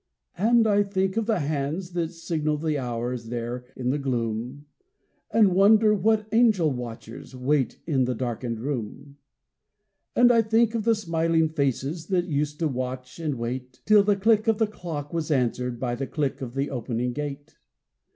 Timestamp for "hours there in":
2.75-3.91